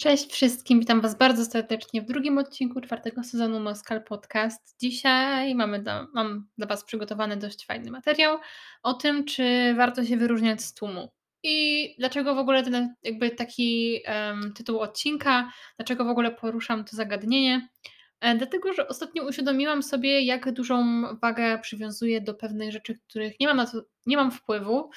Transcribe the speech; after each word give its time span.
Cześć 0.00 0.32
wszystkim, 0.32 0.80
witam 0.80 1.00
Was 1.00 1.18
bardzo 1.18 1.44
serdecznie 1.44 2.02
w 2.02 2.06
drugim 2.06 2.38
odcinku 2.38 2.80
czwartego 2.80 3.24
sezonu 3.24 3.60
Moskal 3.60 4.04
Podcast. 4.04 4.76
Dzisiaj 4.80 5.54
mamy 5.54 5.82
do, 5.82 6.06
mam 6.14 6.48
dla 6.58 6.66
Was 6.66 6.84
przygotowany 6.84 7.36
dość 7.36 7.66
fajny 7.66 7.90
materiał 7.90 8.38
o 8.82 8.94
tym, 8.94 9.24
czy 9.24 9.74
warto 9.76 10.04
się 10.04 10.16
wyróżniać 10.16 10.62
z 10.62 10.74
tłumu. 10.74 11.08
I 11.42 11.94
dlaczego 11.98 12.34
w 12.34 12.38
ogóle 12.38 12.62
ten 12.62 12.94
jakby 13.02 13.30
taki 13.30 14.00
um, 14.08 14.52
tytuł 14.52 14.80
odcinka, 14.80 15.52
dlaczego 15.76 16.04
w 16.04 16.08
ogóle 16.08 16.30
poruszam 16.30 16.84
to 16.84 16.96
zagadnienie. 16.96 17.68
E, 18.20 18.34
dlatego, 18.34 18.72
że 18.72 18.88
ostatnio 18.88 19.28
uświadomiłam 19.28 19.82
sobie, 19.82 20.20
jak 20.20 20.52
dużą 20.52 21.02
wagę 21.22 21.58
przywiązuję 21.58 22.20
do 22.20 22.34
pewnych 22.34 22.72
rzeczy, 22.72 22.98
których 23.08 23.40
nie 23.40 23.46
mam, 23.46 23.56
na 23.56 23.66
to, 23.66 23.82
nie 24.06 24.16
mam 24.16 24.30
wpływu, 24.30 24.90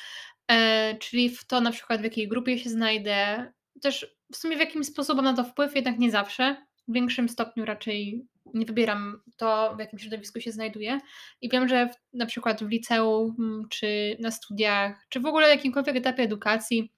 e, 0.52 0.96
czyli 1.00 1.30
w 1.30 1.46
to 1.48 1.62
na 1.62 1.72
przykład 1.72 2.02
w 2.02 2.04
jakiej 2.04 2.28
grupie 2.28 2.60
się 2.60 2.70
znajdę, 2.70 3.52
też 3.82 4.21
w 4.32 4.36
sumie 4.36 4.56
w 4.56 4.60
jakimś 4.60 4.88
sposób 4.88 5.16
mam 5.16 5.26
na 5.26 5.34
to 5.34 5.44
wpływ, 5.44 5.76
jednak 5.76 6.00
nie 6.00 6.12
zawsze. 6.12 6.66
W 6.88 6.94
większym 6.94 7.30
stopniu 7.30 7.66
raczej 7.66 8.26
nie 8.54 8.66
wybieram 8.66 9.22
to, 9.38 9.76
w 9.76 9.80
jakim 9.80 10.00
środowisku 10.00 10.42
się 10.42 10.52
znajduję. 10.52 11.00
I 11.42 11.50
wiem, 11.50 11.68
że 11.68 11.90
w, 11.90 12.18
na 12.18 12.26
przykład 12.26 12.64
w 12.64 12.70
liceum, 12.70 13.36
mm, 13.40 13.70
czy 13.70 14.18
na 14.20 14.32
studiach, 14.32 15.06
czy 15.10 15.20
w 15.20 15.26
ogóle 15.26 15.50
jakimkolwiek 15.50 15.96
etapie 15.96 16.24
edukacji 16.24 16.92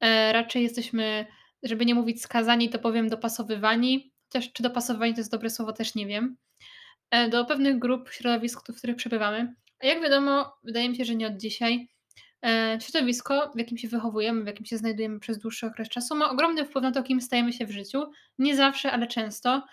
e, 0.00 0.32
raczej 0.32 0.62
jesteśmy, 0.62 1.26
żeby 1.62 1.86
nie 1.86 1.94
mówić 1.94 2.22
skazani, 2.22 2.68
to 2.68 2.78
powiem 2.78 3.08
dopasowywani. 3.08 4.12
Czy 4.52 4.62
dopasowani 4.62 5.14
to 5.14 5.20
jest 5.20 5.30
dobre 5.30 5.50
słowo, 5.50 5.72
też 5.72 5.94
nie 5.94 6.06
wiem. 6.06 6.36
E, 7.10 7.28
do 7.28 7.44
pewnych 7.44 7.78
grup, 7.78 8.10
środowisk, 8.10 8.72
w 8.72 8.78
których 8.78 8.96
przebywamy. 8.96 9.54
A 9.80 9.86
jak 9.86 10.02
wiadomo, 10.02 10.56
wydaje 10.64 10.88
mi 10.88 10.96
się, 10.96 11.04
że 11.04 11.14
nie 11.14 11.26
od 11.26 11.36
dzisiaj 11.36 11.88
środowisko, 12.80 13.50
w 13.54 13.58
jakim 13.58 13.78
się 13.78 13.88
wychowujemy, 13.88 14.44
w 14.44 14.46
jakim 14.46 14.66
się 14.66 14.78
znajdujemy 14.78 15.20
przez 15.20 15.38
dłuższy 15.38 15.66
okres 15.66 15.88
czasu, 15.88 16.14
ma 16.14 16.30
ogromny 16.30 16.64
wpływ 16.64 16.82
na 16.82 16.92
to, 16.92 17.02
kim 17.02 17.20
stajemy 17.20 17.52
się 17.52 17.66
w 17.66 17.70
życiu. 17.70 18.02
Nie 18.38 18.56
zawsze, 18.56 18.92
ale 18.92 19.06
często. 19.06 19.66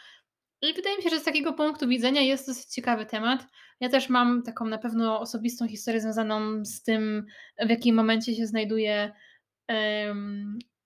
I 0.62 0.74
wydaje 0.74 0.98
mi 0.98 1.04
się, 1.04 1.10
że 1.10 1.20
z 1.20 1.24
takiego 1.24 1.54
punktu 1.54 1.88
widzenia 1.88 2.22
jest 2.22 2.48
dosyć 2.48 2.66
ciekawy 2.66 3.06
temat. 3.06 3.48
Ja 3.80 3.90
też 3.90 4.10
mam 4.10 4.44
taką 4.44 4.66
na 4.66 4.78
pewno 4.78 5.20
osobistą 5.20 5.68
historię 5.68 6.02
związaną 6.02 6.66
z 6.66 6.84
tym, 6.84 7.26
w 7.66 7.70
jakim 7.70 7.96
momencie 7.96 8.36
się 8.36 8.48
znajduję, 8.48 9.14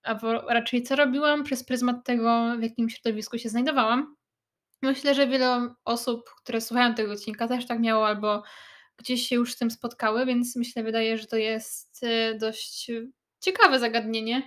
a 0.04 0.20
raczej 0.48 0.84
co 0.84 0.96
robiłam 0.96 1.44
przez 1.44 1.64
pryzmat 1.64 2.06
tego, 2.06 2.56
w 2.60 2.64
jakim 2.64 2.90
środowisku 2.90 3.38
się 3.38 3.50
znajdowałam. 3.50 4.16
Myślę, 4.82 5.16
że 5.16 5.28
wiele 5.28 5.74
osób, 5.86 6.30
które 6.44 6.62
słuchają 6.62 6.96
tego 6.96 7.14
odcinka, 7.14 7.48
też 7.48 7.68
tak 7.68 7.80
miało 7.80 8.08
albo 8.08 8.44
gdzieś 8.98 9.28
się 9.28 9.36
już 9.36 9.54
z 9.54 9.58
tym 9.58 9.72
spotkały, 9.72 10.26
więc 10.26 10.56
myślę, 10.56 10.84
wydaje, 10.84 11.18
że 11.18 11.28
to 11.28 11.38
jest 11.38 12.04
e, 12.04 12.36
dość 12.36 12.92
ciekawe 13.40 13.80
zagadnienie. 13.80 14.44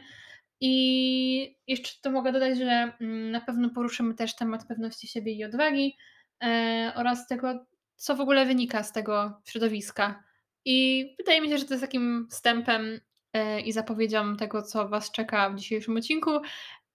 I 0.61 1.57
jeszcze 1.67 1.93
to 2.03 2.11
mogę 2.11 2.33
dodać, 2.33 2.59
że 2.59 2.93
mm, 3.01 3.31
na 3.31 3.41
pewno 3.41 3.71
poruszymy 3.71 4.15
też 4.15 4.37
temat 4.37 4.67
pewności 4.67 5.09
siebie 5.09 5.33
i 5.33 5.45
odwagi 5.45 5.97
e, 6.43 6.93
oraz 6.97 7.27
tego, 7.27 7.67
co 7.97 8.17
w 8.17 8.21
ogóle 8.21 8.47
wynika 8.47 8.83
z 8.83 8.93
tego 8.93 9.41
środowiska. 9.45 10.25
I 10.65 11.07
wydaje 11.19 11.41
mi 11.41 11.49
się, 11.49 11.59
że 11.59 11.65
to 11.65 11.75
jest 11.75 11.85
takim 11.85 12.29
wstępem 12.31 13.01
e, 13.33 13.61
i 13.61 13.73
zapowiedzią 13.73 14.37
tego, 14.37 14.63
co 14.63 14.89
Was 14.89 15.11
czeka 15.11 15.51
w 15.51 15.57
dzisiejszym 15.57 15.97
odcinku. 15.97 16.31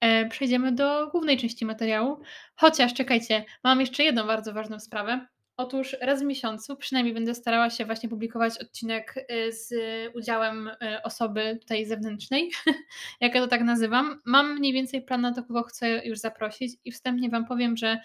E, 0.02 0.26
przejdziemy 0.30 0.72
do 0.72 1.08
głównej 1.08 1.38
części 1.38 1.66
materiału. 1.66 2.20
Chociaż 2.56 2.94
czekajcie, 2.94 3.46
mam 3.64 3.80
jeszcze 3.80 4.04
jedną 4.04 4.28
bardzo 4.28 4.54
ważną 4.54 4.80
sprawę. 4.80 5.28
Otóż 5.58 5.96
raz 6.02 6.22
w 6.22 6.26
miesiącu 6.26 6.76
przynajmniej 6.76 7.14
będę 7.14 7.36
starała 7.36 7.70
się 7.70 7.86
właśnie 7.86 8.10
publikować 8.10 8.58
odcinek 8.62 9.16
y, 9.32 9.52
z 9.52 9.74
udziałem 10.16 10.68
y, 10.68 11.04
osoby 11.04 11.58
tutaj 11.62 11.86
zewnętrznej, 11.86 12.52
jak 13.22 13.36
ja 13.36 13.42
to 13.42 13.48
tak 13.48 13.62
nazywam. 13.62 14.22
Mam 14.26 14.56
mniej 14.56 14.74
więcej 14.74 15.02
plan 15.02 15.22
na 15.22 15.34
to, 15.34 15.44
kogo 15.44 15.64
chcę 15.64 16.06
już 16.06 16.20
zaprosić 16.20 16.74
i 16.86 16.92
wstępnie 16.92 17.30
Wam 17.30 17.46
powiem, 17.46 17.78
że 17.78 18.00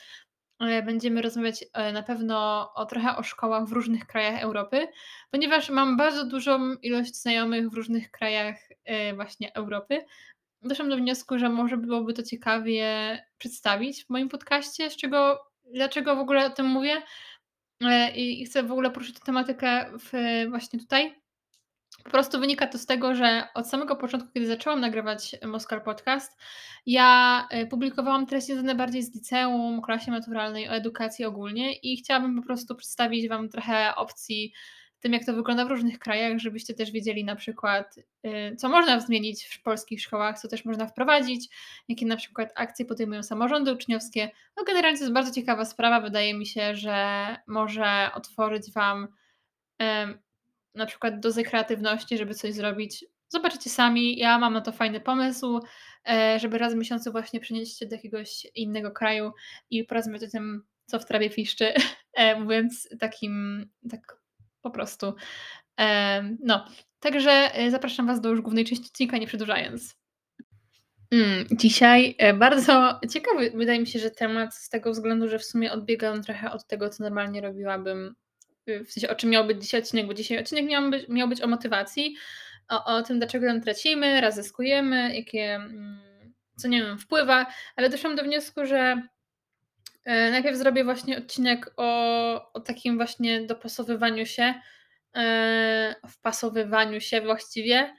y, 0.62 0.83
będziemy 0.83 1.23
rozmawiać 1.23 1.65
na 1.93 2.03
pewno 2.03 2.69
o 2.75 2.87
trochę 2.87 3.17
o 3.17 3.23
szkołach 3.23 3.67
w 3.67 3.73
różnych 3.73 4.06
krajach 4.06 4.43
Europy, 4.43 4.89
ponieważ 5.31 5.71
mam 5.71 5.97
bardzo 5.97 6.25
dużą 6.27 6.75
ilość 6.75 7.16
znajomych 7.16 7.71
w 7.71 7.75
różnych 7.75 8.10
krajach 8.10 8.56
właśnie 9.15 9.55
Europy. 9.55 10.05
Doszłam 10.62 10.89
do 10.89 10.97
wniosku, 10.97 11.39
że 11.39 11.49
może 11.49 11.77
byłoby 11.77 12.12
to 12.15 12.22
ciekawie 12.22 12.87
przedstawić 13.39 14.05
w 14.05 14.10
moim 14.10 14.28
podcaście, 14.28 14.91
z 14.91 14.97
czego, 14.97 15.47
dlaczego 15.75 16.16
w 16.16 16.19
ogóle 16.19 16.47
o 16.47 16.50
tym 16.50 16.66
mówię, 16.66 17.03
E, 17.80 18.10
i 18.10 18.44
chcę 18.44 18.62
w 18.62 18.72
ogóle 18.72 18.91
poruszyć 18.91 19.14
tę 19.14 19.24
tematykę 19.24 19.91
w, 19.98 20.12
właśnie 20.50 20.78
tutaj. 20.78 21.20
Po 22.04 22.10
prostu 22.10 22.41
wynika 22.41 22.66
to 22.66 22.78
z 22.78 22.86
tego, 22.86 23.14
że 23.14 23.48
od 23.54 23.68
samego 23.68 23.96
początku, 23.96 24.28
kiedy 24.34 24.46
zaczęłam 24.46 24.80
nagrywać 24.80 25.36
Moskal 25.46 25.82
Podcast, 25.82 26.41
ja 26.86 27.46
e, 27.50 27.66
publikowałam 27.66 28.26
treści 28.26 28.52
związane 28.52 28.74
bardziej 28.74 29.02
z 29.02 29.14
liceum, 29.14 29.82
klasie 29.82 30.10
maturalnej, 30.10 30.68
o 30.68 30.72
edukacji 30.72 31.24
ogólnie 31.24 31.72
i 31.72 31.96
chciałabym 31.96 32.36
po 32.36 32.46
prostu 32.46 32.76
przedstawić 32.76 33.28
Wam 33.28 33.48
trochę 33.48 33.94
opcji 33.94 34.52
tym, 35.00 35.12
jak 35.12 35.27
to 35.27 35.33
wygląda 35.33 35.65
w 35.65 35.69
różnych 35.69 35.99
krajach, 35.99 36.38
żebyście 36.38 36.75
też 36.75 36.91
wiedzieli 36.91 37.25
na 37.25 37.37
przykład, 37.37 37.99
y, 37.99 38.56
co 38.56 38.69
można 38.69 39.00
zmienić 39.00 39.44
w 39.44 39.62
polskich 39.62 40.03
szkołach, 40.03 40.38
co 40.38 40.49
też 40.49 40.65
można 40.65 40.87
wprowadzić, 40.87 41.49
jakie 41.88 42.06
na 42.06 42.16
przykład 42.16 42.53
akcje 42.55 42.84
podejmują 42.84 43.22
samorządy 43.22 43.72
uczniowskie. 43.72 44.31
No 44.56 44.65
generalnie 44.65 44.99
to 44.99 45.05
jest 45.05 45.15
bardzo 45.15 45.34
ciekawa 45.34 45.65
sprawa. 45.65 46.00
Wydaje 46.00 46.34
mi 46.34 46.47
się, 46.47 46.75
że 46.75 47.37
może 47.47 48.10
otworzyć 48.15 48.72
Wam 48.72 49.09
na 50.75 50.87
przykład 50.87 51.21
dozę 51.21 51.43
kreatywności, 51.43 52.19
żeby 52.19 52.34
coś 52.34 52.55
zrobić. 52.55 53.05
Zobaczycie 53.28 53.71
sami, 53.71 54.19
ja 54.19 54.39
mam 54.39 54.53
na 54.53 54.60
to 54.60 54.72
fajny 54.72 55.00
pomysł, 55.00 55.60
e, 56.09 56.39
żeby 56.39 56.59
raz 56.59 56.75
w 56.75 56.77
miesiącu 56.77 57.12
właśnie 57.12 57.41
przenieść 57.41 57.78
się 57.78 57.87
do 57.87 57.97
jakiegoś 57.97 58.47
innego 58.55 58.91
kraju 58.91 59.33
i 59.71 59.84
porozmawiać 59.84 60.22
o 60.22 60.31
tym, 60.31 60.65
co 60.87 60.99
w 60.99 61.05
trawie 61.05 61.31
piszczy, 61.31 61.72
e, 62.12 62.41
mówiąc 62.41 62.89
takim, 63.00 63.66
tak 63.91 64.19
po 64.62 64.71
prostu. 64.71 65.15
No, 66.41 66.65
także 67.00 67.31
e, 67.31 67.71
zapraszam 67.71 68.06
Was 68.06 68.21
do 68.21 68.28
już 68.28 68.41
głównej 68.41 68.65
części 68.65 68.87
odcinka, 68.87 69.19
nie 69.19 69.26
przedłużając. 69.26 70.00
Mm, 71.10 71.47
dzisiaj 71.53 72.15
e, 72.19 72.34
bardzo 72.34 73.00
ciekawy, 73.10 73.53
wydaje 73.54 73.81
mi 73.81 73.87
się, 73.87 73.98
że 73.98 74.10
temat 74.10 74.54
z 74.54 74.69
tego 74.69 74.91
względu, 74.91 75.28
że 75.28 75.38
w 75.38 75.44
sumie 75.44 75.72
odbiegam 75.72 76.22
trochę 76.22 76.53
od 76.53 76.66
tego, 76.66 76.88
co 76.88 77.03
normalnie 77.03 77.41
robiłabym, 77.41 78.15
y, 78.69 78.84
w 78.84 78.93
sensie 78.93 79.09
o 79.09 79.15
czym 79.15 79.31
miał 79.31 79.47
być 79.47 79.62
dzisiaj 79.62 79.81
odcinek, 79.81 80.06
bo 80.06 80.15
dzisiaj 80.15 80.38
odcinek 80.38 80.66
miał 80.66 80.91
być, 80.91 81.09
miał 81.09 81.28
być 81.28 81.42
o 81.42 81.47
motywacji, 81.47 82.16
o, 82.69 82.84
o 82.84 83.03
tym, 83.03 83.19
dlaczego 83.19 83.47
ją 83.47 83.60
tracimy, 83.60 84.21
raz 84.21 84.34
zyskujemy, 84.34 85.16
jakie, 85.16 85.54
mm, 85.54 86.00
co 86.56 86.69
nie 86.69 86.82
wiem, 86.82 86.98
wpływa, 86.98 87.47
ale 87.77 87.91
doszłam 87.91 88.16
do 88.16 88.22
wniosku, 88.22 88.66
że 88.66 89.03
najpierw 90.06 90.56
zrobię 90.56 90.84
właśnie 90.84 91.19
odcinek 91.19 91.71
o, 91.77 92.53
o 92.53 92.61
takim 92.61 92.97
właśnie 92.97 93.47
dopasowywaniu 93.47 94.27
się, 94.27 94.55
E, 95.16 95.97
wpasowywaniu 96.09 97.00
się 97.00 97.21
właściwie 97.21 97.94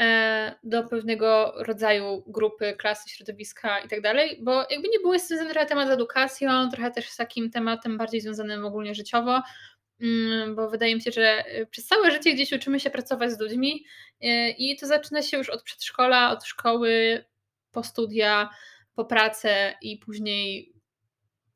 e, 0.00 0.58
do 0.64 0.84
pewnego 0.84 1.52
rodzaju 1.56 2.24
grupy, 2.26 2.74
klasy, 2.78 3.10
środowiska 3.10 3.80
i 3.80 3.88
tak 3.88 4.00
dalej, 4.00 4.38
bo 4.42 4.66
jakby 4.70 4.88
nie 4.88 4.98
było, 5.00 5.14
jest 5.14 5.28
związany 5.28 5.50
trochę 5.50 5.66
temat 5.66 5.88
z 5.88 5.90
edukacją, 5.90 6.70
trochę 6.70 6.90
też 6.90 7.08
z 7.08 7.16
takim 7.16 7.50
tematem 7.50 7.98
bardziej 7.98 8.20
związanym 8.20 8.64
ogólnie 8.64 8.94
życiowo, 8.94 9.42
mm, 10.00 10.56
bo 10.56 10.70
wydaje 10.70 10.94
mi 10.94 11.02
się, 11.02 11.10
że 11.10 11.44
e, 11.46 11.66
przez 11.66 11.86
całe 11.86 12.10
życie 12.10 12.34
gdzieś 12.34 12.52
uczymy 12.52 12.80
się 12.80 12.90
pracować 12.90 13.32
z 13.32 13.40
ludźmi 13.40 13.84
i 14.58 14.76
to 14.80 14.86
zaczyna 14.86 15.22
się 15.22 15.36
już 15.38 15.50
od 15.50 15.62
przedszkola, 15.62 16.30
od 16.30 16.44
szkoły, 16.44 17.24
po 17.70 17.82
studia, 17.82 18.50
po 18.94 19.04
pracę 19.04 19.74
i 19.82 19.98
później 19.98 20.77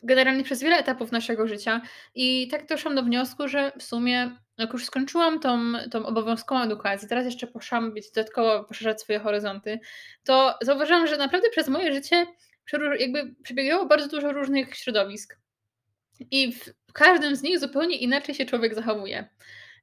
generalnie 0.03 0.45
przez 0.45 0.63
wiele 0.63 0.77
etapów 0.77 1.13
naszego 1.13 1.47
życia. 1.47 1.81
I 2.15 2.49
tak 2.49 2.67
doszłam 2.67 2.95
do 2.95 3.03
wniosku, 3.03 3.49
że 3.49 3.73
w 3.79 3.83
sumie 3.83 4.37
jak 4.59 4.73
już 4.73 4.85
skończyłam 4.85 5.41
tą, 5.41 5.73
tą 5.91 6.07
obowiązkową 6.07 6.63
edukację, 6.63 7.09
teraz 7.09 7.25
jeszcze 7.25 7.47
poszłam 7.47 7.95
być 7.95 8.11
dodatkowo 8.11 8.65
poszerzać 8.65 9.01
swoje 9.01 9.19
horyzonty, 9.19 9.81
to 10.25 10.59
zauważyłam, 10.63 11.07
że 11.07 11.17
naprawdę 11.17 11.51
przez 11.51 11.69
moje 11.69 11.93
życie 11.93 12.27
jakby 12.99 13.35
przebiegało 13.43 13.87
bardzo 13.87 14.09
dużo 14.09 14.33
różnych 14.33 14.77
środowisk. 14.77 15.39
I 16.31 16.53
w 16.53 16.93
każdym 16.93 17.37
z 17.37 17.43
nich 17.43 17.59
zupełnie 17.59 17.97
inaczej 17.97 18.35
się 18.35 18.45
człowiek 18.45 18.75
zachowuje. 18.75 19.29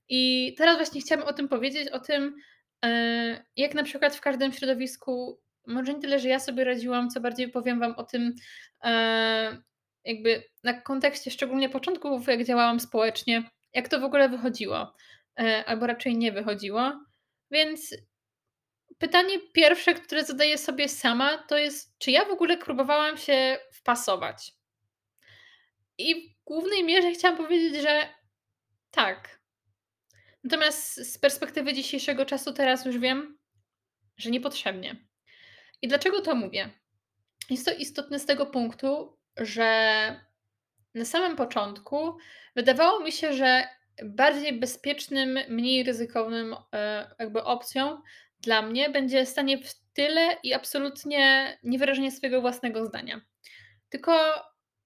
I 0.09 0.53
teraz 0.57 0.77
właśnie 0.77 1.01
chciałabym 1.01 1.29
o 1.29 1.33
tym 1.33 1.47
powiedzieć, 1.47 1.89
o 1.89 1.99
tym, 1.99 2.35
e, 2.85 3.45
jak 3.55 3.73
na 3.73 3.83
przykład 3.83 4.15
w 4.15 4.21
każdym 4.21 4.51
środowisku, 4.51 5.39
może 5.67 5.93
nie 5.93 5.99
tyle, 5.99 6.19
że 6.19 6.29
ja 6.29 6.39
sobie 6.39 6.63
radziłam, 6.63 7.09
co 7.09 7.19
bardziej 7.21 7.49
powiem 7.49 7.79
Wam 7.79 7.95
o 7.95 8.03
tym, 8.03 8.35
e, 8.83 9.61
jakby 10.05 10.43
na 10.63 10.81
kontekście 10.81 11.31
szczególnie 11.31 11.69
początków, 11.69 12.27
jak 12.27 12.45
działałam 12.45 12.79
społecznie, 12.79 13.49
jak 13.73 13.87
to 13.87 13.99
w 13.99 14.03
ogóle 14.03 14.29
wychodziło, 14.29 14.95
e, 15.39 15.65
albo 15.65 15.87
raczej 15.87 16.17
nie 16.17 16.31
wychodziło. 16.31 17.05
Więc 17.51 17.95
pytanie 18.97 19.39
pierwsze, 19.53 19.93
które 19.93 20.23
zadaję 20.23 20.57
sobie 20.57 20.89
sama, 20.89 21.37
to 21.37 21.57
jest, 21.57 21.97
czy 21.97 22.11
ja 22.11 22.25
w 22.25 22.31
ogóle 22.31 22.57
próbowałam 22.57 23.17
się 23.17 23.57
wpasować? 23.73 24.51
I 25.97 26.29
w 26.29 26.43
głównej 26.45 26.83
mierze 26.83 27.11
chciałam 27.11 27.37
powiedzieć, 27.37 27.81
że 27.81 28.09
tak. 28.91 29.39
Natomiast 30.43 31.13
z 31.13 31.17
perspektywy 31.17 31.73
dzisiejszego 31.73 32.25
czasu 32.25 32.53
teraz 32.53 32.85
już 32.85 32.97
wiem, 32.97 33.37
że 34.17 34.31
niepotrzebnie. 34.31 35.07
I 35.81 35.87
dlaczego 35.87 36.21
to 36.21 36.35
mówię? 36.35 36.69
Jest 37.49 37.65
to 37.65 37.73
istotne 37.73 38.19
z 38.19 38.25
tego 38.25 38.45
punktu, 38.45 39.17
że 39.41 40.21
na 40.95 41.05
samym 41.05 41.35
początku 41.35 42.17
wydawało 42.55 42.99
mi 42.99 43.11
się, 43.11 43.33
że 43.33 43.67
bardziej 44.03 44.59
bezpiecznym, 44.59 45.39
mniej 45.49 45.83
ryzykownym, 45.83 46.55
e, 46.73 47.11
jakby 47.19 47.43
opcją 47.43 48.01
dla 48.41 48.61
mnie 48.61 48.89
będzie 48.89 49.25
stanie 49.25 49.57
w 49.57 49.73
tyle 49.93 50.37
i 50.43 50.53
absolutnie 50.53 51.57
niewyrażenie 51.63 52.11
swojego 52.11 52.41
własnego 52.41 52.85
zdania. 52.85 53.21
Tylko 53.89 54.13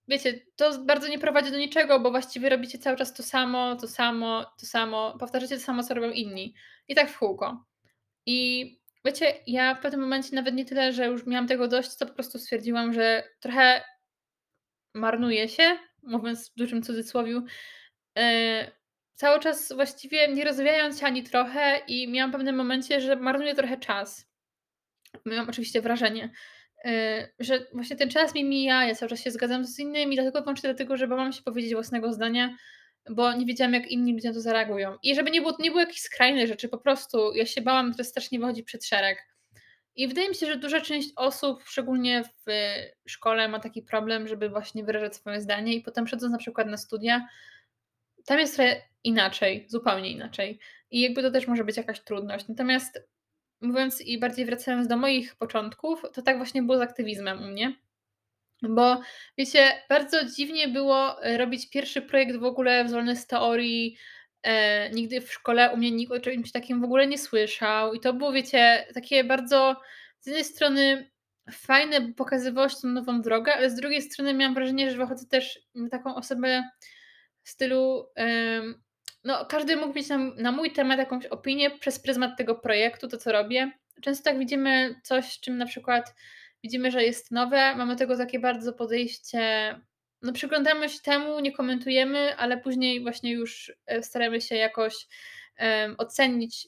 wiecie, 0.07 0.39
to 0.56 0.79
bardzo 0.79 1.07
nie 1.07 1.19
prowadzi 1.19 1.51
do 1.51 1.57
niczego, 1.57 1.99
bo 1.99 2.11
właściwie 2.11 2.49
robicie 2.49 2.77
cały 2.77 2.97
czas 2.97 3.13
to 3.13 3.23
samo, 3.23 3.75
to 3.75 3.88
samo, 3.88 4.45
to 4.59 4.65
samo, 4.65 5.17
powtarzacie 5.19 5.56
to 5.56 5.61
samo, 5.61 5.83
co 5.83 5.94
robią 5.94 6.11
inni. 6.11 6.53
I 6.88 6.95
tak 6.95 7.09
w 7.09 7.17
kółko. 7.17 7.65
I 8.25 8.69
wiecie, 9.06 9.33
ja 9.47 9.75
w 9.75 9.79
pewnym 9.79 10.01
momencie 10.01 10.35
nawet 10.35 10.56
nie 10.56 10.65
tyle, 10.65 10.94
że 10.94 11.06
już 11.06 11.25
miałam 11.25 11.47
tego 11.47 11.67
dość, 11.67 11.97
to 11.97 12.06
po 12.06 12.13
prostu 12.13 12.39
stwierdziłam, 12.39 12.94
że 12.94 13.23
trochę 13.39 13.83
marnuje 14.94 15.50
się, 15.50 15.78
mówiąc 16.04 16.50
w 16.50 16.56
dużym 16.56 16.84
cudzysłowiu, 16.84 17.44
yy, 18.16 18.24
cały 19.16 19.40
czas 19.40 19.74
właściwie 19.74 20.28
nie 20.28 20.45
rozwijając 20.45 21.00
się 21.00 21.06
ani 21.06 21.24
trochę 21.24 21.81
i 21.88 22.07
miałam 22.07 22.31
w 22.31 22.34
pewnym 22.34 22.56
momencie, 22.56 23.01
że 23.01 23.16
marnuję 23.16 23.56
trochę 23.56 23.78
czas. 23.78 24.30
Miałam 25.25 25.50
oczywiście 25.50 25.81
wrażenie, 25.81 26.31
yy, 26.86 26.92
że 27.40 27.66
właśnie 27.74 27.95
ten 27.95 28.10
czas 28.10 28.36
mi 28.36 28.44
mija, 28.44 28.86
ja 28.86 28.95
cały 28.95 29.10
czas 29.10 29.19
się 29.19 29.31
zgadzam 29.31 29.66
z 29.66 29.80
innymi, 29.80 30.16
dlatego 30.16 30.42
wyłącznie 30.42 30.69
dlatego, 30.69 30.98
że 30.98 31.07
bałam 31.07 31.34
się 31.34 31.44
powiedzieć 31.44 31.74
własnego 31.74 32.13
zdania, 32.13 32.57
bo 33.10 33.34
nie 33.34 33.45
wiedziałam, 33.45 33.74
jak 33.74 33.88
inni 33.88 34.13
ludzie 34.13 34.28
na 34.28 34.34
to 34.34 34.42
zareagują. 34.42 34.98
I 35.04 35.16
żeby 35.16 35.31
nie 35.31 35.42
było, 35.42 35.56
nie 35.60 35.69
było 35.69 35.81
jakichś 35.81 36.01
skrajnych 36.01 36.48
rzeczy, 36.48 36.69
po 36.69 36.78
prostu 36.78 37.34
ja 37.36 37.45
się 37.45 37.62
bałam 37.62 37.92
teraz 37.92 38.07
strasznie 38.07 38.40
wychodzić 38.40 38.66
przed 38.66 38.86
szereg. 38.86 39.32
I 39.95 40.07
wydaje 40.07 40.30
mi 40.30 40.36
się, 40.36 40.45
że 40.45 40.57
duża 40.57 40.81
część 40.81 41.10
osób, 41.16 41.63
szczególnie 41.66 42.24
w 42.24 42.51
szkole, 43.10 43.48
ma 43.48 43.60
taki 43.60 43.81
problem, 43.81 44.28
żeby 44.28 44.50
właśnie 44.50 44.84
wyrażać 44.84 45.16
swoje 45.16 45.42
zdanie 45.42 45.74
i 45.74 45.81
potem 45.81 46.06
przechodząc 46.06 46.31
na 46.31 46.38
przykład 46.38 46.68
na 46.68 46.78
studia, 46.78 47.28
tam 48.25 48.40
jest 48.40 48.56
trochę 48.56 48.81
inaczej, 49.04 49.66
zupełnie 49.68 50.12
inaczej. 50.12 50.60
I 50.92 51.01
jakby 51.01 51.22
to 51.22 51.31
też 51.31 51.48
może 51.48 51.63
być 51.63 51.78
jakaś 51.78 52.00
trudność. 52.00 52.48
Natomiast 52.48 53.07
mówiąc 53.62 54.01
i 54.01 54.19
bardziej 54.19 54.45
wracając 54.45 54.88
do 54.88 54.98
moich 54.98 55.36
początków, 55.36 56.01
to 56.13 56.22
tak 56.22 56.38
właśnie 56.38 56.63
było 56.63 56.78
z 56.78 56.81
aktywizmem 56.81 57.44
u 57.44 57.48
mnie. 57.48 57.75
Bo 58.62 59.01
wiecie, 59.38 59.72
bardzo 59.90 60.25
dziwnie 60.25 60.68
było 60.68 61.16
robić 61.38 61.69
pierwszy 61.69 62.01
projekt 62.01 62.36
w 62.36 62.44
ogóle 62.44 62.86
wolny 62.86 63.16
z 63.16 63.28
teorii. 63.28 63.98
E, 64.44 64.90
nigdy 64.90 65.22
w 65.22 65.34
szkole 65.34 65.72
u 65.74 65.78
mnie 65.78 65.92
nikt 65.92 66.12
o 66.12 66.19
czymś 66.19 66.51
takim 66.51 66.81
w 66.81 66.84
ogóle 66.84 67.07
nie 67.07 67.18
słyszał. 67.18 67.94
I 67.94 68.00
to 68.00 68.13
było, 68.13 68.31
wiecie, 68.31 68.88
takie 68.94 69.24
bardzo 69.24 69.81
z 70.19 70.28
jednej 70.28 70.44
strony 70.44 71.12
fajne, 71.51 72.01
bo 72.01 72.13
pokazywało 72.13 72.69
się 72.69 72.75
tą 72.81 72.88
nową 72.88 73.22
drogę, 73.22 73.54
ale 73.54 73.69
z 73.69 73.75
drugiej 73.75 74.01
strony 74.01 74.34
miałam 74.34 74.56
wrażenie, 74.56 74.92
że 74.92 74.98
wychodzę 74.98 75.25
też 75.28 75.60
na 75.75 75.90
taką 75.90 76.16
osobę 76.16 76.63
w 77.44 77.50
stylu. 77.50 78.07
no, 79.24 79.45
każdy 79.45 79.75
mógł 79.75 79.94
mieć 79.94 80.10
na, 80.10 80.18
na 80.18 80.51
mój 80.51 80.72
temat 80.72 81.00
jakąś 81.00 81.25
opinię 81.25 81.72
przez 81.72 82.00
pryzmat 82.00 82.38
tego 82.38 82.56
projektu, 82.56 83.07
to 83.07 83.18
co 83.18 83.31
robię. 83.31 83.72
Często 84.01 84.24
tak 84.24 84.40
widzimy 84.40 84.95
coś, 85.04 85.40
czym 85.40 85.57
na 85.57 85.66
przykład 85.66 86.16
widzimy, 86.63 86.92
że 86.92 87.04
jest 87.04 87.31
nowe, 87.31 87.75
mamy 87.75 87.95
tego 87.95 88.18
takie 88.18 88.40
bardzo 88.40 88.74
podejście, 88.74 89.75
no 90.23 90.33
przyglądamy 90.33 90.89
się 90.89 90.99
temu, 90.99 91.39
nie 91.39 91.51
komentujemy, 91.51 92.37
ale 92.37 92.57
później 92.57 93.01
właśnie 93.01 93.31
już 93.31 93.73
e, 93.85 94.03
staramy 94.03 94.41
się 94.41 94.55
jakoś 94.55 95.07
em, 95.57 95.95
ocenić 95.97 96.67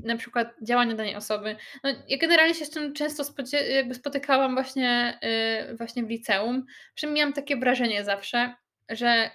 na 0.00 0.16
przykład 0.16 0.54
działania 0.62 0.94
danej 0.94 1.16
osoby. 1.16 1.56
No, 1.84 1.90
ja 2.08 2.18
generalnie 2.18 2.54
się 2.54 2.64
z 2.64 2.70
tym 2.70 2.92
często 2.92 3.24
jakby 3.74 3.94
spotykałam 3.94 4.54
właśnie, 4.54 5.18
y, 5.70 5.76
właśnie 5.76 6.04
w 6.04 6.08
liceum, 6.08 6.66
że 6.96 7.06
miałam 7.06 7.32
takie 7.32 7.56
wrażenie 7.56 8.04
zawsze, 8.04 8.54
że 8.88 9.30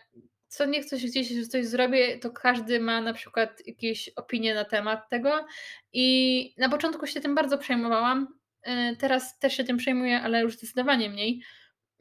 co 0.47 0.65
nie 0.65 0.83
coś 0.83 1.06
gdzieś 1.06 1.47
coś 1.47 1.65
zrobię, 1.65 2.19
to 2.19 2.31
każdy 2.31 2.80
ma 2.80 3.01
na 3.01 3.13
przykład 3.13 3.68
jakieś 3.68 4.09
opinie 4.09 4.56
na 4.56 4.65
temat 4.65 5.09
tego 5.09 5.45
i 5.94 6.56
na 6.57 6.69
początku 6.69 7.07
się 7.07 7.21
tym 7.21 7.35
bardzo 7.35 7.57
przejmowałam, 7.57 8.27
y, 8.68 8.97
teraz 8.97 9.39
też 9.39 9.57
się 9.57 9.63
tym 9.63 9.77
przejmuję, 9.77 10.21
ale 10.21 10.41
już 10.41 10.57
zdecydowanie 10.57 11.09
mniej. 11.09 11.41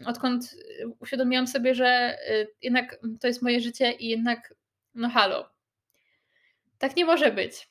Odkąd 0.07 0.53
y, 0.53 0.89
uświadomiłam 1.01 1.47
sobie, 1.47 1.75
że 1.75 2.19
y, 2.31 2.49
jednak 2.63 2.99
to 3.21 3.27
jest 3.27 3.43
moje 3.43 3.61
życie 3.61 3.93
i 3.93 4.09
jednak 4.09 4.55
no 4.95 5.09
halo, 5.09 5.51
tak 6.79 6.97
nie 6.97 7.05
może 7.05 7.33
być. 7.33 7.69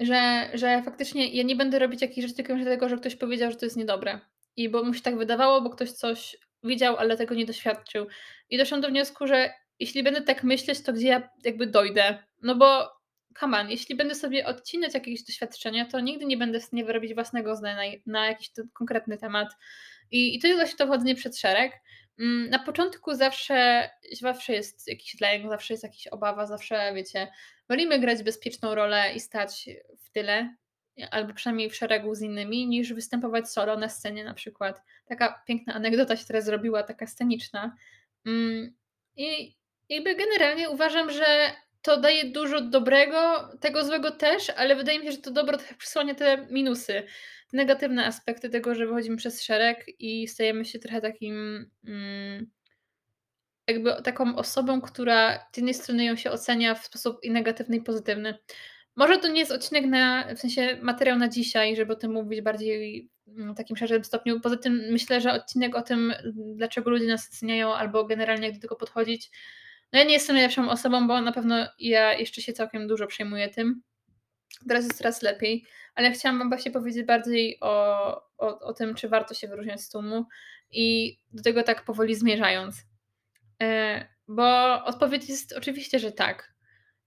Że 0.00 0.50
że 0.54 0.82
faktycznie 0.82 1.28
ja 1.28 1.42
nie 1.42 1.56
będę 1.56 1.78
robić 1.78 2.02
jakichś 2.02 2.22
rzeczy 2.22 2.34
tylko 2.34 2.54
dlatego, 2.54 2.88
że 2.88 2.96
ktoś 2.96 3.16
powiedział, 3.16 3.50
że 3.50 3.56
to 3.56 3.66
jest 3.66 3.76
niedobre. 3.76 4.20
I 4.56 4.68
bo 4.68 4.82
mu 4.84 4.94
się 4.94 5.02
tak 5.02 5.18
wydawało, 5.18 5.60
bo 5.60 5.70
ktoś 5.70 5.90
coś 5.92 6.36
widział, 6.64 6.96
ale 6.96 7.16
tego 7.16 7.34
nie 7.34 7.46
doświadczył. 7.46 8.06
I 8.50 8.58
doszłam 8.58 8.80
do 8.80 8.88
wniosku, 8.88 9.26
że 9.26 9.52
jeśli 9.78 10.02
będę 10.02 10.20
tak 10.20 10.44
myśleć, 10.44 10.82
to 10.82 10.92
gdzie 10.92 11.08
ja 11.08 11.28
jakby 11.44 11.66
dojdę? 11.66 12.18
No 12.42 12.54
bo 12.54 12.96
come 13.40 13.60
on, 13.60 13.70
jeśli 13.70 13.94
będę 13.94 14.14
sobie 14.14 14.46
odcinać 14.46 14.94
jakieś 14.94 15.22
doświadczenia, 15.22 15.86
to 15.86 16.00
nigdy 16.00 16.26
nie 16.26 16.36
będę 16.36 16.60
w 16.60 16.64
stanie 16.64 16.84
wyrobić 16.84 17.14
własnego 17.14 17.56
zdania 17.56 17.92
na 18.06 18.26
jakiś 18.26 18.50
konkretny 18.72 19.18
temat. 19.18 19.48
I 20.10 20.36
i 20.36 20.38
to 20.40 20.46
jest 20.46 20.60
właśnie 20.60 20.78
to 20.78 20.86
chodzenie 20.86 21.14
przed 21.14 21.38
szereg. 21.38 21.72
Mm, 22.18 22.50
na 22.50 22.58
początku 22.58 23.14
zawsze 23.14 23.90
zawsze 24.12 24.52
jest 24.52 24.88
jakiś 24.88 25.20
lęk, 25.20 25.48
zawsze 25.48 25.74
jest 25.74 25.84
jakaś 25.84 26.06
obawa, 26.06 26.46
zawsze 26.46 26.94
wiecie, 26.94 27.28
wolimy 27.68 27.98
grać 27.98 28.22
bezpieczną 28.22 28.74
rolę 28.74 29.14
i 29.14 29.20
stać 29.20 29.68
w 29.98 30.10
tyle, 30.10 30.56
albo 31.10 31.34
przynajmniej 31.34 31.70
w 31.70 31.76
szeregu 31.76 32.14
z 32.14 32.22
innymi, 32.22 32.66
niż 32.66 32.92
występować 32.92 33.50
solo 33.50 33.76
na 33.76 33.88
scenie 33.88 34.24
na 34.24 34.34
przykład. 34.34 34.82
Taka 35.06 35.42
piękna 35.46 35.74
anegdota 35.74 36.16
się 36.16 36.24
teraz 36.24 36.44
zrobiła, 36.44 36.82
taka 36.82 37.06
sceniczna. 37.06 37.76
Mm, 38.26 38.74
I 39.16 39.56
jakby 39.88 40.14
generalnie 40.14 40.70
uważam, 40.70 41.10
że 41.10 41.50
to 41.82 42.00
daje 42.00 42.24
dużo 42.24 42.60
dobrego, 42.60 43.48
tego 43.60 43.84
złego 43.84 44.10
też, 44.10 44.50
ale 44.50 44.76
wydaje 44.76 44.98
mi 44.98 45.06
się, 45.06 45.12
że 45.12 45.18
to 45.18 45.30
dobro 45.30 45.58
przysłania 45.78 46.14
te 46.14 46.46
minusy, 46.50 47.02
negatywne 47.52 48.06
aspekty 48.06 48.50
tego, 48.50 48.74
że 48.74 48.86
wychodzimy 48.86 49.16
przez 49.16 49.42
szereg 49.42 49.86
i 49.98 50.28
stajemy 50.28 50.64
się 50.64 50.78
trochę 50.78 51.00
takim, 51.00 51.66
mm, 51.84 52.50
jakby 53.68 54.02
taką 54.02 54.36
osobą, 54.36 54.80
która 54.80 55.38
z 55.52 55.56
jednej 55.56 55.74
strony 55.74 56.04
ją 56.04 56.16
się 56.16 56.30
ocenia 56.30 56.74
w 56.74 56.86
sposób 56.86 57.18
i 57.22 57.30
negatywny, 57.30 57.76
i 57.76 57.82
pozytywny. 57.82 58.38
Może 58.96 59.18
to 59.18 59.28
nie 59.28 59.40
jest 59.40 59.52
odcinek 59.52 59.86
na 59.86 60.34
w 60.34 60.38
sensie 60.38 60.78
materiał 60.82 61.18
na 61.18 61.28
dzisiaj, 61.28 61.76
żeby 61.76 61.92
o 61.92 61.96
tym 61.96 62.12
mówić 62.12 62.40
bardziej 62.40 63.10
w 63.26 63.54
takim 63.56 63.76
szerszym 63.76 64.04
stopniu. 64.04 64.40
Poza 64.40 64.56
tym 64.56 64.82
myślę, 64.90 65.20
że 65.20 65.32
odcinek 65.32 65.76
o 65.76 65.82
tym, 65.82 66.14
dlaczego 66.34 66.90
ludzie 66.90 67.06
nas 67.06 67.28
oceniają, 67.28 67.74
albo 67.74 68.04
generalnie 68.04 68.46
jak 68.46 68.54
do 68.54 68.60
tego 68.60 68.76
podchodzić. 68.76 69.30
No 69.92 69.98
ja 69.98 70.04
nie 70.04 70.12
jestem 70.12 70.36
najlepszą 70.36 70.70
osobą, 70.70 71.08
bo 71.08 71.20
na 71.20 71.32
pewno 71.32 71.66
ja 71.78 72.14
jeszcze 72.14 72.42
się 72.42 72.52
całkiem 72.52 72.88
dużo 72.88 73.06
przejmuję 73.06 73.48
tym. 73.48 73.82
Teraz 74.68 74.84
jest 74.84 74.98
coraz 74.98 75.22
lepiej, 75.22 75.64
ale 75.94 76.10
chciałam 76.10 76.38
wam 76.38 76.48
właśnie 76.48 76.70
powiedzieć 76.70 77.06
bardziej 77.06 77.58
o 77.60 78.26
o 78.38 78.58
o 78.60 78.72
tym, 78.72 78.94
czy 78.94 79.08
warto 79.08 79.34
się 79.34 79.48
wyróżniać 79.48 79.80
z 79.80 79.90
tłumu 79.90 80.26
i 80.70 81.18
do 81.32 81.42
tego 81.42 81.62
tak 81.62 81.84
powoli 81.84 82.14
zmierzając. 82.14 82.76
E, 83.62 84.06
bo 84.28 84.84
odpowiedź 84.84 85.28
jest 85.28 85.52
oczywiście, 85.52 85.98
że 85.98 86.12
tak. 86.12 86.54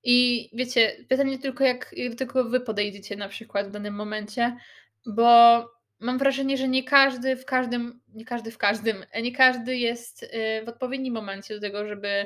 I 0.03 0.49
wiecie, 0.53 1.05
pytanie 1.09 1.39
tylko 1.39 1.63
jak 1.63 1.93
jak 1.97 2.11
do 2.11 2.17
tego 2.17 2.43
wy 2.43 2.59
podejdziecie 2.59 3.15
na 3.15 3.29
przykład 3.29 3.67
w 3.67 3.71
danym 3.71 3.93
momencie, 3.93 4.57
bo 5.05 5.65
mam 5.99 6.17
wrażenie, 6.17 6.57
że 6.57 6.67
nie 6.67 6.83
każdy 6.83 7.35
w 7.35 7.45
każdym 7.45 8.01
nie 8.13 8.25
każdy 8.25 8.51
w 8.51 8.57
każdym, 8.57 9.05
e, 9.11 9.21
nie 9.21 9.31
każdy 9.31 9.77
jest, 9.77 10.23
y, 10.23 10.65
w 10.65 10.69
odpowiednim 10.69 11.13
momencie 11.13 11.55
do 11.55 11.61
tego, 11.61 11.87
żeby 11.87 12.25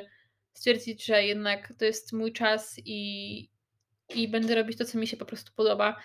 stwierdzić, 0.52 1.04
że 1.04 1.24
jednak 1.24 1.72
to 1.78 1.84
jest 1.84 2.12
mój 2.12 2.32
czas 2.32 2.80
i 2.84 3.50
i 4.14 4.28
będę 4.28 4.54
robić 4.54 4.78
to, 4.78 4.84
co 4.84 4.98
mi 4.98 5.06
się 5.06 5.16
po 5.16 5.24
prostu 5.24 5.52
podoba, 5.56 6.00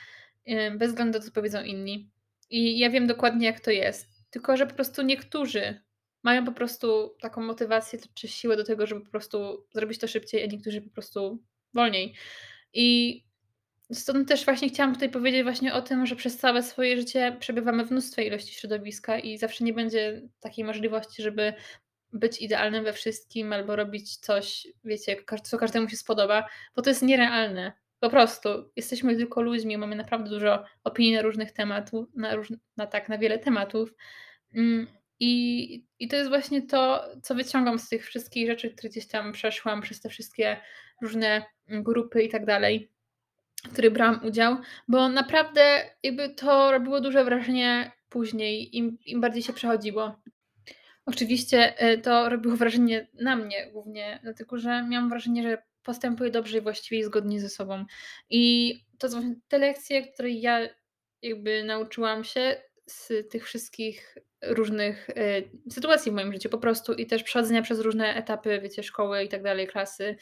bez 0.77 0.89
względu 0.89 1.13
na 1.13 1.19
to, 1.19 1.25
co 1.25 1.31
powiedzą 1.31 1.63
inni. 1.63 2.09
I 2.49 2.79
ja 2.79 2.89
wiem 2.89 3.07
dokładnie, 3.07 3.45
jak 3.45 3.59
to 3.59 3.71
jest. 3.71 4.07
Tylko 4.29 4.57
że 4.57 4.67
po 4.67 4.75
prostu 4.75 5.01
niektórzy 5.01 5.81
mają 6.23 6.45
po 6.45 6.51
prostu 6.51 7.15
taką 7.21 7.41
motywację 7.41 7.99
czy 8.13 8.27
siłę 8.27 8.57
do 8.57 8.63
tego, 8.63 8.87
żeby 8.87 9.01
po 9.01 9.11
prostu 9.11 9.65
zrobić 9.73 9.99
to 9.99 10.07
szybciej, 10.07 10.43
a 10.43 10.47
niektórzy 10.47 10.81
po 10.81 10.89
prostu 10.89 11.43
wolniej. 11.73 12.13
I 12.73 13.23
stąd 13.91 14.27
też 14.27 14.45
właśnie 14.45 14.69
chciałam 14.69 14.93
tutaj 14.93 15.09
powiedzieć 15.09 15.43
właśnie 15.43 15.73
o 15.73 15.81
tym, 15.81 16.05
że 16.05 16.15
przez 16.15 16.37
całe 16.37 16.63
swoje 16.63 16.97
życie 16.97 17.37
przebywamy 17.39 17.85
w 17.85 17.91
mnóstwej 17.91 18.27
ilości 18.27 18.53
środowiska 18.53 19.19
i 19.19 19.37
zawsze 19.37 19.63
nie 19.63 19.73
będzie 19.73 20.21
takiej 20.39 20.65
możliwości, 20.65 21.21
żeby 21.21 21.53
być 22.13 22.41
idealnym 22.41 22.83
we 22.83 22.93
wszystkim 22.93 23.53
albo 23.53 23.75
robić 23.75 24.17
coś, 24.17 24.67
wiecie, 24.83 25.15
co 25.43 25.57
każdemu 25.57 25.89
się 25.89 25.97
spodoba, 25.97 26.47
bo 26.75 26.81
to 26.81 26.89
jest 26.89 27.01
nierealne. 27.01 27.73
Po 27.99 28.09
prostu. 28.09 28.49
Jesteśmy 28.75 29.15
tylko 29.15 29.41
ludźmi, 29.41 29.77
mamy 29.77 29.95
naprawdę 29.95 30.29
dużo 30.29 30.63
opinii 30.83 31.13
na 31.13 31.21
różnych 31.21 31.51
tematów 31.51 32.07
na 32.15 32.35
różn 32.35 32.55
na 32.77 32.87
tak, 32.87 33.09
na 33.09 33.17
wiele 33.17 33.39
tematów. 33.39 33.93
Mm, 34.55 34.87
i 35.19 35.85
i 35.99 36.07
to 36.07 36.15
jest 36.15 36.29
właśnie 36.29 36.61
to, 36.61 37.05
co 37.21 37.35
wyciągam 37.35 37.79
z 37.79 37.89
tych 37.89 38.05
wszystkich 38.05 38.47
rzeczy, 38.47 38.69
które 38.69 38.89
gdzieś 38.89 39.07
tam 39.07 39.31
przeszłam 39.31 39.81
przez 39.81 40.01
te 40.01 40.09
wszystkie 40.09 40.57
różne, 41.01 41.45
grupy 41.67 42.23
i 42.23 42.29
tak 42.29 42.45
dalej, 42.45 42.91
w 43.63 43.73
których 43.73 43.93
brałam 43.93 44.25
udział, 44.25 44.57
bo 44.87 45.09
naprawdę 45.09 45.61
jakby 46.03 46.29
to 46.29 46.71
robiło 46.71 47.01
duże 47.01 47.23
wrażenie 47.23 47.91
później, 48.09 48.77
im 48.77 48.97
im 49.05 49.21
bardziej 49.21 49.43
się 49.43 49.53
przechodziło. 49.53 50.21
Oczywiście, 51.05 51.89
y, 51.91 51.97
to 51.97 52.29
robiło 52.29 52.55
wrażenie 52.55 53.07
na 53.13 53.35
mnie 53.35 53.71
głównie, 53.71 54.19
dlatego 54.23 54.57
że 54.57 54.83
miałam 54.83 55.09
wrażenie, 55.09 55.43
że 55.43 55.63
postępuję 55.83 56.31
dobrze 56.31 56.57
i 56.57 56.61
właściwie 56.61 57.05
zgodnie 57.05 57.41
ze 57.41 57.49
sobą. 57.49 57.85
I 58.29 58.73
to 58.97 59.09
są 59.09 59.35
te 59.47 59.57
lekcje, 59.57 60.07
które 60.07 60.29
ja 60.29 60.59
jakby 61.21 61.63
nauczyłam 61.63 62.23
się 62.23 62.61
z 62.85 63.29
tych 63.29 63.45
wszystkich 63.45 64.17
różnych, 64.41 65.09
y, 65.09 65.49
sytuacji 65.69 66.11
w 66.11 66.15
moim 66.15 66.33
życiu 66.33 66.49
po 66.49 66.57
prostu 66.57 66.93
i 66.93 67.05
też 67.05 67.23
przechodzenia 67.23 67.61
przez 67.61 67.79
różne 67.79 68.15
etapy, 68.15 68.59
wiecie, 68.61 68.83
szkoły 68.83 69.23
i 69.23 69.29
tak 69.29 69.43
dalej, 69.43 69.67
klasy, 69.67 70.15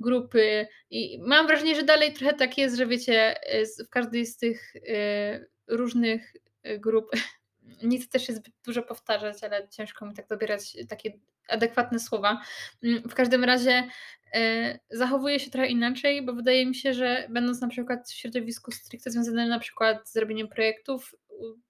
grupy 0.00 0.66
i 0.90 1.18
mam 1.22 1.46
wrażenie, 1.46 1.76
że 1.76 1.82
dalej 1.82 2.12
trochę 2.12 2.34
tak 2.34 2.58
jest, 2.58 2.76
że 2.76 2.86
wiecie, 2.86 3.34
z 3.62 3.86
w 3.86 3.90
każdej 3.90 4.26
z 4.26 4.36
tych, 4.36 4.76
y, 4.76 5.50
różnych, 5.66 6.32
grup 6.78 7.10
chcę 8.00 8.08
też 8.08 8.26
się 8.26 8.32
zbyt 8.32 8.54
dużo 8.64 8.82
powtarzać, 8.82 9.44
ale 9.44 9.68
ciężko 9.68 10.06
mi 10.06 10.14
tak 10.14 10.28
dobierać 10.28 10.76
takie 10.88 11.12
adekwatne 11.48 11.98
słowa. 11.98 12.40
Mm, 12.82 13.08
w 13.08 13.14
każdym 13.14 13.44
razie, 13.44 13.88
y, 14.36 14.78
zachowuję 14.90 15.40
się 15.40 15.50
trochę 15.50 15.68
inaczej, 15.68 16.22
bo 16.22 16.32
wydaje 16.32 16.66
mi 16.66 16.74
się, 16.74 16.94
że 16.94 17.26
będąc 17.30 17.60
na 17.60 17.68
przykład 17.68 18.08
w 18.08 18.14
środowisku 18.14 18.72
stricte 18.72 19.10
związanym 19.10 19.48
na 19.48 19.58
przykład 19.58 20.08
z 20.08 20.16
robieniem 20.16 20.48
projektów, 20.48 21.14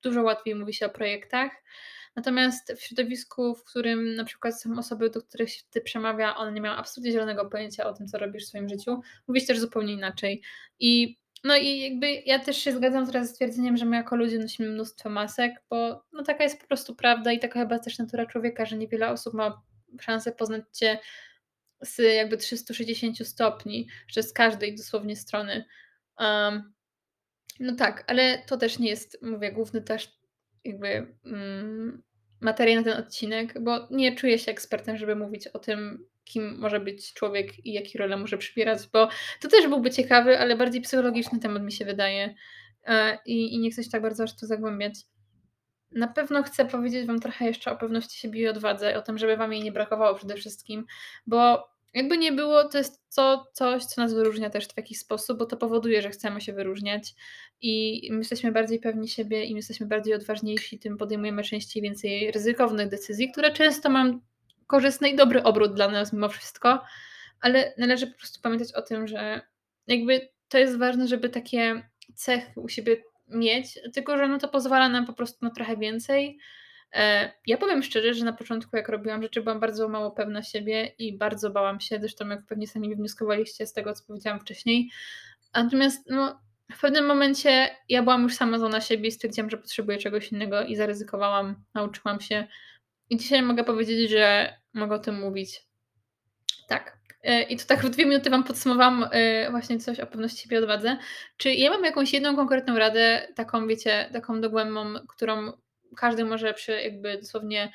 dużo 0.02 0.22
łatwiej 0.22 0.54
mówi 0.54 0.74
się 0.74 0.86
o 0.86 0.90
projektach. 0.90 1.50
Natomiast 2.16 2.72
w 2.76 2.82
środowisku, 2.82 3.54
w 3.54 3.64
którym 3.64 4.14
na 4.14 4.24
przykład 4.24 4.60
są 4.60 4.78
osoby, 4.78 5.10
do 5.10 5.22
których 5.22 5.50
się 5.50 5.62
ty 5.70 5.80
przemawia, 5.80 6.36
one 6.36 6.52
nie 6.52 6.60
mają 6.60 6.74
absolutnie 6.74 7.12
zielonego 7.12 7.50
pojęcia 7.50 7.84
o 7.84 7.92
tym, 7.92 8.06
co 8.06 8.18
robisz 8.18 8.44
w 8.44 8.48
swoim 8.48 8.68
życiu, 8.68 9.00
mówi 9.28 9.40
się 9.40 9.46
też 9.46 9.58
zupełnie 9.58 9.92
inaczej. 9.92 10.42
I 10.78 11.18
no 11.44 11.56
i 11.56 11.80
jakby 11.80 12.12
ja 12.12 12.38
też 12.38 12.56
się 12.56 12.72
zgadzam 12.72 13.06
teraz 13.06 13.28
z 13.28 13.30
stwierdzeniem, 13.30 13.76
że 13.76 13.84
my 13.84 13.96
jako 13.96 14.16
ludzie 14.16 14.38
nosimy 14.38 14.68
mnóstwo 14.68 15.10
masek, 15.10 15.62
bo 15.70 16.04
no 16.12 16.22
taka 16.22 16.44
jest 16.44 16.60
po 16.60 16.66
prostu 16.66 16.94
prawda 16.94 17.32
i 17.32 17.38
taka 17.38 17.60
chyba 17.60 17.78
też 17.78 17.98
natura 17.98 18.26
człowieka, 18.26 18.66
że 18.66 18.76
niewiele 18.76 19.10
osób 19.10 19.34
ma 19.34 19.62
szansę 20.00 20.32
poznać 20.32 20.64
cię 20.72 20.98
z 21.82 21.98
jakby 21.98 22.36
360 22.36 23.28
stopni, 23.28 23.88
że 24.08 24.22
z 24.22 24.32
każdej 24.32 24.76
dosłownie 24.76 25.16
strony. 25.16 25.64
Um, 26.18 26.72
no 27.60 27.76
tak, 27.76 28.04
ale 28.06 28.42
to 28.46 28.56
też 28.56 28.78
nie 28.78 28.90
jest, 28.90 29.18
mówię, 29.22 29.52
główny 29.52 29.82
też 29.82 30.18
jakby 30.64 31.16
mm, 31.24 32.02
materia 32.40 32.76
na 32.76 32.82
ten 32.82 32.98
odcinek, 32.98 33.62
bo 33.62 33.88
nie 33.90 34.16
czuję 34.16 34.38
się 34.38 34.52
ekspertem, 34.52 34.96
żeby 34.96 35.16
mówić 35.16 35.46
o 35.46 35.58
tym, 35.58 36.06
kim 36.24 36.58
może 36.58 36.80
być 36.80 37.12
człowiek 37.12 37.66
i 37.66 37.72
jakie 37.72 37.98
role 37.98 38.16
może 38.16 38.38
przybierać, 38.38 38.78
bo 38.92 39.08
to 39.40 39.48
też 39.48 39.68
byłby 39.68 39.90
ciekawy, 39.90 40.38
ale 40.38 40.56
bardziej 40.56 40.82
psychologiczny 40.82 41.38
temat 41.40 41.62
mi 41.62 41.72
się 41.72 41.84
wydaje. 41.84 42.34
E, 42.86 43.18
I, 43.26 43.54
i 43.54 43.58
nie 43.58 43.70
chcę 43.70 43.84
się 43.84 43.90
tak 43.90 44.02
bardzo 44.02 44.24
aż 44.24 44.36
tu 44.36 44.46
zagłębiać. 44.46 44.94
Na 45.94 46.08
pewno 46.08 46.42
chcę 46.42 46.66
powiedzieć 46.66 47.06
Wam 47.06 47.20
trochę 47.20 47.44
jeszcze 47.44 47.72
o 47.72 47.76
pewności 47.76 48.18
siebie 48.18 48.40
i 48.40 48.48
odwadze, 48.48 48.98
o 48.98 49.02
tym, 49.02 49.18
żeby 49.18 49.36
Wam 49.36 49.52
jej 49.52 49.62
nie 49.62 49.72
brakowało 49.72 50.14
przede 50.14 50.34
wszystkim, 50.34 50.86
bo 51.26 51.68
jakby 51.94 52.18
nie 52.18 52.32
było, 52.32 52.64
to 52.64 52.78
jest 52.78 53.14
to 53.14 53.46
coś, 53.52 53.84
co 53.84 54.02
nas 54.02 54.14
wyróżnia 54.14 54.50
też 54.50 54.68
w 54.68 54.76
jakiś 54.76 54.98
sposób, 54.98 55.38
bo 55.38 55.46
to 55.46 55.56
powoduje, 55.56 56.02
że 56.02 56.10
chcemy 56.10 56.40
się 56.40 56.52
wyróżniać 56.52 57.14
i 57.60 58.08
my 58.10 58.18
jesteśmy 58.18 58.52
bardziej 58.52 58.80
pewni 58.80 59.08
siebie 59.08 59.44
i 59.44 59.52
my 59.52 59.58
jesteśmy 59.58 59.86
bardziej 59.86 60.14
odważniejsi, 60.14 60.78
tym 60.78 60.96
podejmujemy 60.96 61.42
częściej 61.42 61.82
więcej 61.82 62.30
ryzykownych 62.30 62.88
decyzji, 62.88 63.32
które 63.32 63.52
często 63.52 63.90
mają 63.90 64.20
korzystny 64.66 65.08
i 65.08 65.16
dobry 65.16 65.42
obrót 65.42 65.74
dla 65.74 65.88
nas 65.88 66.12
mimo 66.12 66.28
wszystko, 66.28 66.84
ale 67.40 67.74
należy 67.78 68.06
po 68.06 68.18
prostu 68.18 68.40
pamiętać 68.42 68.72
o 68.72 68.82
tym, 68.82 69.08
że 69.08 69.40
jakby 69.86 70.28
to 70.48 70.58
jest 70.58 70.78
ważne, 70.78 71.08
żeby 71.08 71.28
takie 71.28 71.88
cechy 72.14 72.60
u 72.60 72.68
siebie 72.68 72.96
mieć, 73.28 73.78
tylko 73.94 74.18
że 74.18 74.28
no 74.28 74.38
to 74.38 74.48
pozwala 74.48 74.88
nam 74.88 75.06
po 75.06 75.12
prostu 75.12 75.38
na 75.44 75.50
trochę 75.50 75.76
więcej. 75.76 76.38
E, 76.92 77.32
ja 77.46 77.56
powiem 77.56 77.82
szczerze, 77.82 78.14
że 78.14 78.24
na 78.24 78.32
początku, 78.32 78.76
jak 78.76 78.88
robiłam 78.88 79.22
rzeczy, 79.22 79.42
byłam 79.42 79.60
bardzo 79.60 79.88
mało 79.88 80.10
pewna 80.10 80.42
siebie 80.42 80.86
i 80.98 81.18
bardzo 81.18 81.50
bałam 81.50 81.80
się, 81.80 81.98
zresztą 82.00 82.28
jak 82.28 82.46
pewnie 82.46 82.66
sami 82.66 82.88
wywnioskowaliście 82.88 83.66
z 83.66 83.72
tego, 83.72 83.92
co 83.92 84.04
powiedziałam 84.06 84.40
wcześniej. 84.40 84.90
Natomiast 85.54 86.10
no, 86.10 86.40
w 86.72 86.80
pewnym 86.80 87.06
momencie 87.06 87.76
ja 87.88 88.02
byłam 88.02 88.22
już 88.22 88.34
sama 88.34 88.58
na 88.58 88.80
siebie 88.80 89.08
i 89.08 89.12
stwierdziłam, 89.12 89.50
że 89.50 89.56
potrzebuję 89.56 89.98
czegoś 89.98 90.32
innego 90.32 90.62
i 90.62 90.76
zaryzykowałam, 90.76 91.64
nauczyłam 91.74 92.20
się. 92.20 92.46
I 93.10 93.16
dzisiaj 93.16 93.42
mogę 93.42 93.64
powiedzieć, 93.64 94.10
że 94.10 94.54
mogę 94.74 94.94
o 94.94 94.98
tym 94.98 95.20
mówić. 95.20 95.62
Tak. 96.68 97.03
E, 97.24 97.42
I 97.42 97.56
to 97.56 97.64
tak 97.66 97.86
w 97.86 97.90
dwie 97.90 98.06
minuty 98.06 98.30
Wam 98.30 98.44
podsumowałam 98.44 99.06
e, 99.10 99.50
właśnie 99.50 99.78
coś 99.78 100.00
o 100.00 100.06
pewności 100.06 100.42
siebie 100.42 100.58
odwadze. 100.58 100.96
Czy 101.36 101.54
ja 101.54 101.70
mam 101.70 101.84
jakąś 101.84 102.12
jedną 102.12 102.36
konkretną 102.36 102.78
radę, 102.78 103.28
taką 103.34 103.66
wiecie, 103.66 104.10
taką 104.12 104.40
dogłębną, 104.40 104.94
którą 105.08 105.52
każdy 105.96 106.24
może 106.24 106.54
przy 106.54 106.72
jakby 106.72 107.18
dosłownie 107.18 107.72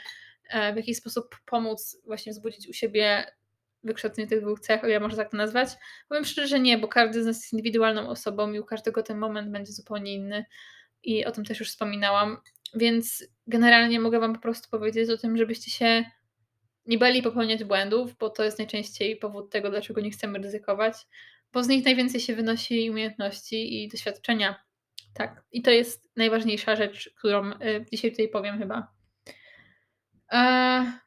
e, 0.49 0.73
w 0.73 0.75
jakiś 0.75 0.97
sposób 0.97 1.35
pomóc 1.45 1.97
właśnie 2.05 2.31
wzbudzić 2.31 2.69
u 2.69 2.73
siebie 2.73 3.25
wykształcenie 3.83 4.27
tych 4.27 4.41
dwóch 4.41 4.59
cech, 4.59 4.83
o 4.83 4.87
ja 4.87 4.99
może 4.99 5.17
tak 5.17 5.31
to 5.31 5.37
nazwać? 5.37 5.69
Powiem 6.09 6.25
szczerze, 6.25 6.47
że 6.47 6.59
nie, 6.59 6.77
bo 6.77 6.87
każdy 6.87 7.23
z 7.23 7.25
nas 7.25 7.37
jest 7.37 7.53
indywidualną 7.53 8.09
osobą 8.09 8.51
i 8.51 8.59
u 8.59 8.65
każdego 8.65 9.03
ten 9.03 9.17
moment 9.17 9.51
będzie 9.51 9.71
zupełnie 9.71 10.13
inny 10.13 10.45
i 11.03 11.25
o 11.25 11.31
tym 11.31 11.45
też 11.45 11.59
już 11.59 11.69
wspominałam. 11.69 12.37
Więc 12.75 13.27
generalnie 13.47 13.99
mogę 13.99 14.19
Wam 14.19 14.33
po 14.33 14.41
prostu 14.41 14.69
powiedzieć 14.69 15.09
o 15.09 15.17
tym, 15.17 15.37
żebyście 15.37 15.71
się 15.71 16.05
nie 16.89 16.97
bali 16.97 17.21
popełniać 17.21 17.63
błędów, 17.63 18.17
bo 18.17 18.29
to 18.29 18.43
jest 18.43 18.57
najczęściej 18.57 19.17
powód 19.17 19.51
tego, 19.51 19.69
dlaczego 19.69 20.01
nie 20.01 20.11
chcemy 20.11 20.39
ryzykować, 20.39 20.93
bo 21.53 21.63
z 21.63 21.67
nich 21.67 21.85
najwięcej 21.85 22.21
się 22.21 22.35
wynosi 22.35 22.89
umiejętności 22.91 23.83
i 23.83 23.87
doświadczenia. 23.87 24.63
Tak, 25.13 25.43
i 25.51 25.61
to 25.61 25.71
jest 25.71 26.09
najważniejsza 26.15 26.75
rzecz, 26.75 27.13
którą 27.17 27.51
y, 27.51 27.85
dzisiaj 27.91 28.11
tutaj 28.11 28.29
powiem 28.29 28.57
chyba. 28.59 28.93
E, 30.31 30.99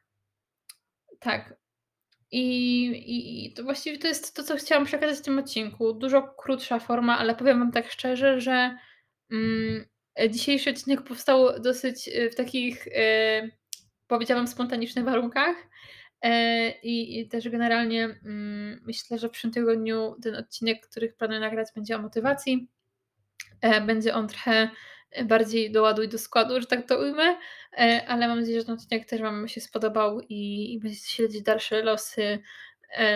tak. 1.19 1.55
I, 2.31 3.45
i, 3.45 3.53
to 3.53 3.63
właściwie 3.63 3.97
to 3.97 4.07
jest 4.07 4.35
to, 4.35 4.43
co 4.43 4.55
chciałam 4.55 4.85
przekazać 4.85 5.19
w 5.19 5.21
tym 5.21 5.39
odcinku. 5.39 5.93
Dużo 5.93 6.35
krótsza 6.37 6.79
forma, 6.79 7.17
ale 7.17 7.35
powiem 7.35 7.59
Wam 7.59 7.71
tak 7.71 7.91
szczerze, 7.91 8.41
że 8.41 8.77
mm, 9.31 9.85
dzisiejszy 10.29 10.69
odcinek 10.69 11.01
powstał 11.01 11.59
dosyć 11.59 12.07
y, 12.07 12.29
w 12.29 12.35
takich, 12.35 12.87
y, 12.87 13.51
powiedziałam, 14.13 14.47
spontanicznych 14.47 15.05
warunkach. 15.05 15.55
E, 16.21 16.69
I, 16.71 17.19
I, 17.19 17.27
też 17.27 17.49
generalnie 17.49 18.03
mm, 18.03 18.81
myślę, 18.85 19.17
że 19.17 19.27
w 19.27 19.31
przyszłym 19.31 19.53
tygodniu 19.53 20.15
ten 20.23 20.35
odcinek, 20.35 20.87
który 20.87 21.13
planuję 21.13 21.39
nagrać, 21.39 21.67
będzie 21.75 21.95
o 21.95 22.01
motywacji. 22.01 22.67
E, 23.61 23.81
będzie 23.81 24.13
on 24.13 24.27
trochę 24.27 24.69
bardziej 25.25 25.71
do 25.71 25.81
ładu 25.81 26.03
i 26.03 26.07
do 26.07 26.17
składu, 26.17 26.61
że 26.61 26.67
tak 26.67 26.87
to 26.87 26.99
ujmę, 26.99 27.37
e, 27.77 28.05
ale 28.07 28.27
mam 28.27 28.39
nadzieję, 28.39 28.59
że 28.59 28.65
ten 28.65 28.75
odcinek 28.75 29.05
też 29.05 29.21
Wam 29.21 29.47
się 29.47 29.61
spodobał 29.61 30.21
i, 30.29 30.73
i 30.73 30.79
będziecie 30.79 31.09
śledzić 31.09 31.41
dalsze 31.41 31.83
losy 31.83 32.39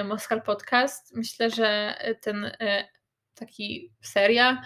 Moskal 0.05 0.41
Podcast. 0.41 1.15
Myślę, 1.15 1.49
że 1.49 1.97
ten 2.21 2.51
taki 3.35 3.93
seria 4.01 4.61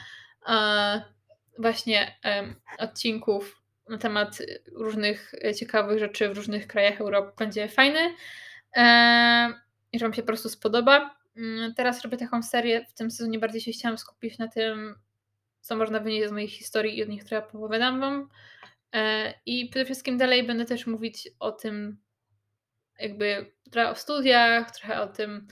właśnie 1.57 2.19
odcinków 2.77 3.60
na 3.91 3.97
temat 3.97 4.37
różnych 4.71 5.33
ciekawych 5.59 5.99
rzeczy 5.99 6.29
w 6.29 6.37
różnych 6.37 6.67
krajach 6.67 7.01
Europy 7.01 7.31
będzie 7.37 7.67
fajny 7.67 8.15
i 9.91 9.99
że 9.99 10.05
Wam 10.05 10.13
się 10.13 10.21
po 10.21 10.27
prostu 10.27 10.49
spodoba. 10.49 11.15
Mm, 11.37 11.73
teraz 11.73 12.01
robię 12.01 12.17
taką 12.17 12.43
serię, 12.43 12.85
w 12.85 12.93
tym 12.93 13.11
sezonie 13.11 13.39
bardziej 13.39 13.61
się 13.61 13.71
chciałam 13.71 13.97
skupić 13.97 14.37
na 14.37 14.47
tym, 14.47 14.95
co 15.61 15.75
można 15.75 15.99
wynieść 15.99 16.29
z 16.29 16.31
mojej 16.31 16.47
historii 16.47 16.97
i 16.97 17.03
od 17.03 17.09
nich 17.09 17.23
trochę 17.23 17.47
opowiadam 17.47 17.99
Wam. 17.99 18.29
E, 18.93 19.33
I 19.45 19.69
przede 19.69 19.85
wszystkim 19.85 20.17
dalej 20.17 20.43
będę 20.43 20.65
też 20.65 20.87
mówić 20.87 21.29
o 21.39 21.51
tym, 21.51 21.97
jakby 22.99 23.51
trochę 23.71 23.89
o 23.89 23.95
studiach, 23.95 24.71
trochę 24.71 25.01
o 25.01 25.07
tym, 25.07 25.47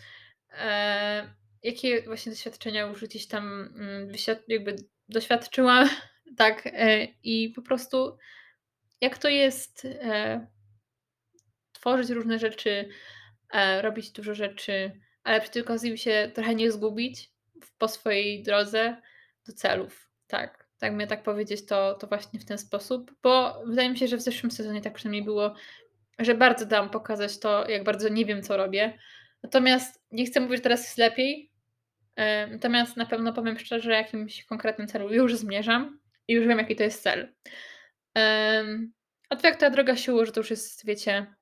e, 0.51 1.34
jakie 1.63 2.01
właśnie 2.01 2.31
doświadczenia 2.31 2.81
już 2.81 3.03
gdzieś 3.03 3.27
tam 3.27 3.74
mm, 3.75 4.12
jakby 4.48 4.75
doświadczyłam, 5.10 5.89
tak, 6.38 6.67
e, 6.67 7.07
i 7.24 7.50
po 7.50 7.62
prostu 7.62 8.17
jak 9.01 9.17
to 9.17 9.29
jest 9.29 9.88
tworzyć 11.74 12.09
różne 12.09 12.39
rzeczy, 12.39 12.89
robić 13.81 14.12
dużo 14.12 14.36
rzeczy, 14.36 14.91
ale 15.24 15.41
przy 15.41 15.51
tej 15.51 15.62
okazji 15.62 15.98
się 15.98 16.31
trochę 16.33 16.55
nie 16.55 16.71
zgubić 16.71 17.31
po 17.77 17.88
swojej 17.88 18.43
drodze 18.43 19.01
do 19.48 19.53
celów. 19.53 20.12
Tak, 20.27 20.67
tak 20.79 20.93
mnie 20.93 21.07
tak 21.07 21.24
powiedzieć, 21.24 21.65
to, 21.65 21.93
to 21.93 22.07
właśnie 22.07 22.39
w 22.39 22.45
ten 22.45 22.57
sposób, 22.57 23.15
bo 23.24 23.62
wydaje 23.65 23.89
mi 23.89 23.98
się, 23.98 24.07
że 24.07 24.17
w 24.17 24.21
zeszłym 24.21 24.51
sezonie 24.51 24.81
tak 24.81 24.93
przynajmniej 24.93 25.24
było, 25.24 25.55
że 26.19 26.36
bardzo 26.36 26.65
dałam 26.65 26.89
pokazać 26.89 27.39
to, 27.39 27.69
jak 27.69 27.83
bardzo 27.83 28.09
nie 28.09 28.25
wiem, 28.25 28.43
co 28.43 28.57
robię. 28.57 29.00
Natomiast 29.43 30.03
nie 30.12 30.25
chcę 30.25 30.39
mówić, 30.39 30.57
że 30.57 30.63
teraz 30.63 30.83
jest 30.83 30.98
lepiej, 30.98 31.51
natomiast 32.51 32.98
na 32.98 33.05
pewno 33.05 33.33
powiem 33.33 33.59
szczerze, 33.59 33.91
jakimś 33.91 34.45
konkretnym 34.45 34.88
celu 34.88 35.13
już 35.13 35.36
zmierzam 35.36 36.00
i 36.29 36.33
już 36.33 36.48
wiem, 36.48 36.57
jaki 36.57 36.75
to 36.75 36.83
jest 36.83 37.03
cel. 37.03 37.33
A 39.29 39.36
to 39.36 39.48
jak 39.48 39.59
ta 39.59 39.69
droga 39.69 39.95
się 39.95 40.13
ułoży, 40.13 40.31
to 40.31 40.39
już 40.39 40.50
jest, 40.50 40.86
wiecie, 40.86 41.36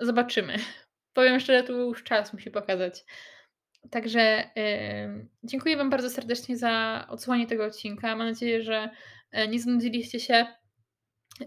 zobaczymy. 0.00 0.56
Powiem 1.16 1.40
szczerze, 1.40 1.62
tu 1.62 1.72
już 1.72 2.02
czas 2.04 2.32
musi 2.32 2.50
pokazać. 2.50 3.04
Także 3.90 4.50
dziękuję 5.42 5.76
Wam 5.76 5.90
bardzo 5.90 6.10
serdecznie 6.10 6.56
za 6.56 7.06
odsłuchanie 7.10 7.46
tego 7.46 7.64
odcinka. 7.64 8.16
Mam 8.16 8.26
nadzieję, 8.26 8.62
że 8.62 8.90
e, 9.32 9.48
nie 9.48 9.60
znudziliście 9.60 10.20
się. 10.20 10.46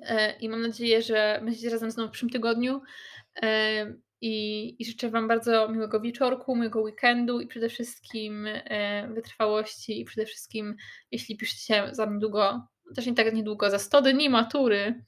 E, 0.01 0.31
I 0.39 0.49
mam 0.49 0.61
nadzieję, 0.61 1.01
że 1.01 1.39
będziecie 1.43 1.69
razem 1.69 1.91
ze 1.91 2.01
mną 2.01 2.07
w 2.07 2.11
przyszłym 2.11 2.29
tygodniu. 2.29 2.81
I, 4.21 4.75
I 4.79 4.85
życzę 4.85 5.09
Wam 5.09 5.27
bardzo 5.27 5.69
miłego 5.69 5.99
wieczorku, 5.99 6.55
miłego 6.55 6.81
weekendu 6.81 7.39
i 7.39 7.47
przede 7.47 7.69
wszystkim 7.69 8.47
e, 8.47 9.07
wytrwałości 9.13 10.01
i 10.01 10.05
przede 10.05 10.25
wszystkim, 10.25 10.75
jeśli 11.11 11.37
piszecie 11.37 11.89
za 11.91 12.05
niedługo, 12.05 12.67
też 12.95 13.05
nie 13.05 13.13
tak 13.13 13.33
niedługo, 13.33 13.69
za 13.69 13.79
100 13.79 14.01
dni 14.01 14.29
matury, 14.29 15.03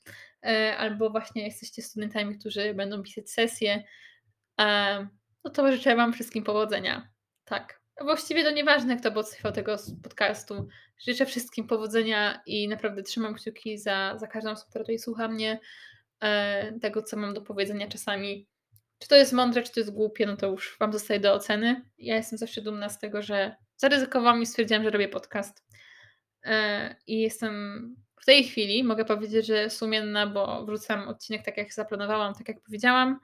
albo 0.78 1.10
właśnie 1.10 1.44
jesteście 1.44 1.82
studentami, 1.82 2.40
którzy 2.40 2.74
będą 2.74 3.04
pisać 3.04 3.30
sesje, 3.30 3.84
no 5.44 5.52
to 5.54 5.72
życzę 5.72 5.96
Wam 5.96 6.14
wszystkim 6.14 6.44
powodzenia. 6.44 7.10
Tak. 7.46 7.82
Właściwie 8.02 8.44
to 8.44 8.52
nieważne, 8.52 8.98
kto 8.98 9.12
podsłuchał 9.12 9.52
tego 9.52 9.76
podcastu. 10.04 10.68
Życzę 10.98 11.26
wszystkim 11.26 11.68
powodzenia 11.68 12.42
i 12.46 12.68
naprawdę 12.68 13.04
trzymam 13.04 13.34
kciuki 13.34 13.78
za, 13.78 14.18
za 14.18 14.28
każdą 14.28 14.52
osobę, 14.52 14.70
która 14.70 14.84
tutaj 14.84 15.00
słucha 15.00 15.28
mnie, 15.28 15.60
e, 16.20 16.80
tego, 16.80 17.04
co 17.04 17.18
mam 17.18 17.34
do 17.34 17.42
powiedzenia 17.42 17.88
czasami. 17.88 18.48
Czy 19.02 19.08
to 19.08 19.16
jest 19.16 19.34
mądre, 19.34 19.64
czy 19.64 19.72
to 19.72 19.80
jest 19.80 19.94
głupie, 19.94 20.26
no 20.26 20.38
to 20.38 20.48
już 20.48 20.78
Wam 20.80 20.94
zostaje 20.94 21.20
do 21.20 21.34
oceny. 21.34 21.82
Ja 21.98 22.16
jestem 22.16 22.40
zawsze 22.40 22.62
dumna 22.62 22.90
z 22.90 23.00
tego, 23.00 23.22
że 23.22 23.56
zaryzykowałam 23.78 24.42
i 24.42 24.46
stwierdziłam, 24.46 24.84
że 24.84 24.90
robię 24.90 25.08
podcast. 25.08 25.66
E, 26.44 26.96
I 27.08 27.20
jestem 27.20 27.96
w 28.22 28.26
tej 28.26 28.44
chwili, 28.44 28.84
mogę 28.84 29.06
powiedzieć, 29.06 29.46
że 29.46 29.70
sumienna, 29.70 30.28
bo 30.28 30.66
wrzucam 30.66 31.08
odcinek 31.08 31.46
tak, 31.46 31.58
jak 31.58 31.74
zaplanowałam, 31.74 32.34
tak 32.34 32.48
jak 32.48 32.62
powiedziałam. 32.62 33.20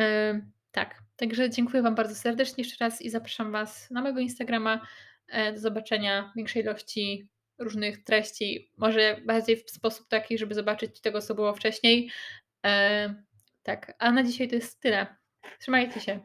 E, 0.00 0.40
tak, 0.70 1.02
także 1.16 1.50
dziękuję 1.50 1.82
Wam 1.82 1.94
bardzo 1.94 2.14
serdecznie 2.14 2.64
jeszcze 2.64 2.84
raz 2.84 3.02
i 3.02 3.10
zapraszam 3.10 3.52
Was 3.52 3.90
na 3.90 4.02
mojego 4.02 4.20
Instagrama 4.20 4.86
e, 5.28 5.52
do 5.52 5.58
zobaczenia 5.58 6.32
większej 6.36 6.62
ilości 6.62 7.28
różnych 7.58 8.04
treści, 8.04 8.70
może 8.76 9.20
bardziej 9.26 9.56
w 9.56 9.70
sposób 9.70 10.08
taki, 10.08 10.38
żeby 10.38 10.54
zobaczyć 10.54 11.00
tego, 11.00 11.20
co 11.20 11.34
było 11.34 11.54
wcześniej. 11.54 12.10
Tak, 13.64 13.94
a 13.98 14.12
na 14.12 14.22
dzisiaj 14.22 14.48
to 14.48 14.54
jest 14.54 14.80
tyle. 14.80 15.16
Trzymajcie 15.60 16.00
się. 16.00 16.20